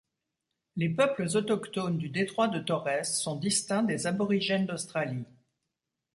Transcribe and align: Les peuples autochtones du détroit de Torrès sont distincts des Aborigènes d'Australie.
Les 0.77 0.89
peuples 0.89 1.27
autochtones 1.37 1.99
du 1.99 2.09
détroit 2.09 2.47
de 2.47 2.57
Torrès 2.57 3.03
sont 3.03 3.35
distincts 3.35 3.83
des 3.83 4.07
Aborigènes 4.07 4.65
d'Australie. 4.65 5.25